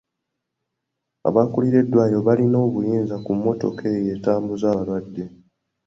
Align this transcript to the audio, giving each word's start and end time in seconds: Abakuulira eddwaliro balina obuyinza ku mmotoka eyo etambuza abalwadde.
Abakuulira 1.27 1.77
eddwaliro 1.81 2.21
balina 2.27 2.57
obuyinza 2.65 3.15
ku 3.25 3.31
mmotoka 3.37 3.83
eyo 3.95 4.09
etambuza 4.17 4.65
abalwadde. 4.69 5.23